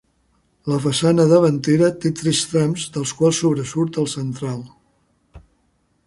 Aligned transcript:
La 0.71 0.77
façana 0.83 1.25
davantera 1.31 1.89
té 2.05 2.11
tres 2.21 2.41
trams 2.53 2.85
dels 2.95 3.11
quals 3.19 3.41
sobresurt 3.43 3.99
el 4.05 4.09
central. 4.15 4.57